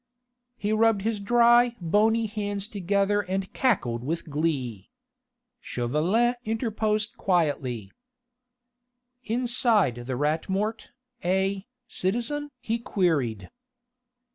He 0.57 0.73
rubbed 0.73 1.03
his 1.03 1.19
dry, 1.19 1.75
bony 1.79 2.25
hands 2.25 2.67
together 2.67 3.21
and 3.21 3.53
cackled 3.53 4.03
with 4.03 4.31
glee. 4.31 4.89
Chauvelin 5.59 6.33
interposed 6.43 7.15
quietly: 7.17 7.91
"Inside 9.25 10.07
the 10.07 10.15
Rat 10.15 10.49
Mort, 10.49 10.89
eh, 11.21 11.59
citizen?" 11.87 12.49
he 12.61 12.79
queried. 12.79 13.51